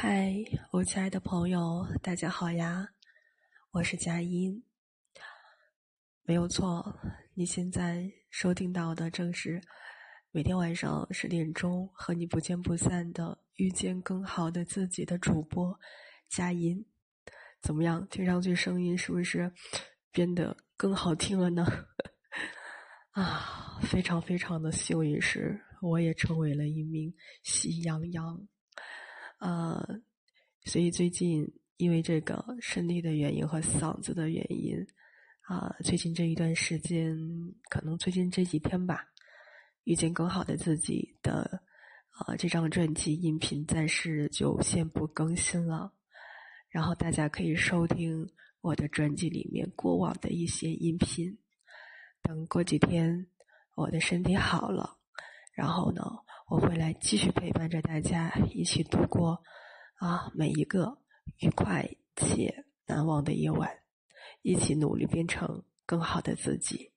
[0.00, 0.32] 嗨，
[0.70, 2.88] 我亲爱的朋友，大家好呀！
[3.72, 4.62] 我是佳音，
[6.22, 6.96] 没有错，
[7.34, 9.60] 你现在收听到的正是
[10.30, 15.76] 每天晚上十点钟和你不见不散的遇见更好的自己的主播
[16.28, 16.86] 佳音。
[17.60, 18.06] 怎么样？
[18.06, 19.52] 听上去声音是不是
[20.12, 21.66] 变得更好听了呢？
[23.10, 27.12] 啊，非常非常的幸运是，我也成为了一名
[27.42, 28.46] 喜羊羊。
[29.38, 30.00] 呃，
[30.64, 34.76] 所以最近因为这个身体的原因和嗓子的原因，
[35.42, 37.16] 啊，最近这一段时间，
[37.70, 39.06] 可能最近这几天吧，
[39.84, 41.62] 遇见更好的自己的，
[42.10, 45.92] 啊，这张专辑音频暂时就先不更新了，
[46.68, 48.28] 然后大家可以收听
[48.60, 51.38] 我的专辑里面过往的一些音频，
[52.22, 53.28] 等过几天
[53.76, 54.98] 我的身体好了，
[55.54, 56.02] 然后呢。
[56.50, 59.42] 我会来继续陪伴着大家，一起度过
[59.96, 60.98] 啊每一个
[61.40, 63.70] 愉快且难忘的夜晚，
[64.40, 66.94] 一起努力变成更好的自己。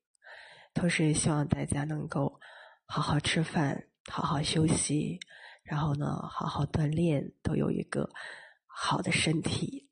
[0.73, 2.39] 同时也希望大家能够
[2.85, 5.19] 好好吃饭，好好休息，
[5.63, 8.09] 然后呢好好锻炼，都有一个
[8.65, 9.89] 好的身体。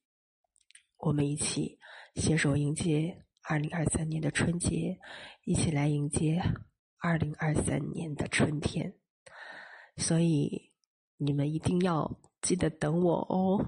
[0.95, 1.77] 我们一起
[2.15, 4.97] 携手迎接二零二三年的春节，
[5.43, 6.41] 一起来迎接
[6.97, 8.95] 二零二三年的春天。
[9.99, 10.71] 所以，
[11.17, 12.09] 你们一定要
[12.41, 13.65] 记得等我哦，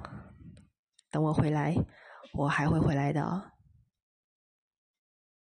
[1.12, 1.76] 等我回来，
[2.34, 3.22] 我还会回来的。